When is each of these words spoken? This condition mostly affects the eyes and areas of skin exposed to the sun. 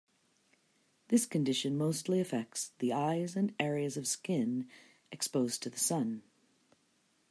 This 1.09 1.27
condition 1.27 1.77
mostly 1.77 2.19
affects 2.19 2.71
the 2.79 2.91
eyes 2.91 3.35
and 3.35 3.53
areas 3.59 3.97
of 3.97 4.07
skin 4.07 4.67
exposed 5.11 5.61
to 5.61 5.69
the 5.69 5.77
sun. 5.77 6.23